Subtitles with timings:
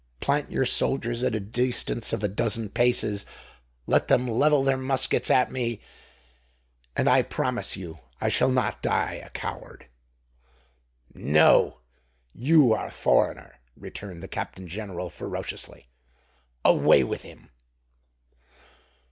[0.19, 5.51] Plant your soldiers at a distance of a dozen paces—let them level their muskets at
[5.51, 9.85] me—and I promise you I shall not die a coward."
[11.13, 15.87] "No—you are a foreigner!" returned the Captain General ferociously.
[16.65, 17.51] "Away with him!"